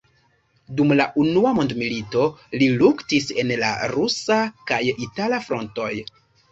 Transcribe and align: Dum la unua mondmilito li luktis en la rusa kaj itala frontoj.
Dum 0.77 0.93
la 0.99 1.05
unua 1.23 1.51
mondmilito 1.59 2.25
li 2.63 2.71
luktis 2.81 3.31
en 3.45 3.55
la 3.63 3.73
rusa 3.95 4.43
kaj 4.73 4.85
itala 5.09 5.45
frontoj. 5.51 5.91